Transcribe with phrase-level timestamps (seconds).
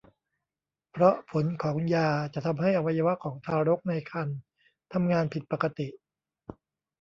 [0.91, 4.37] เพราะผลของยาจะทำให้อวัยวะของทารกในครรภ์
[4.93, 5.87] ทำงานผิดปกติ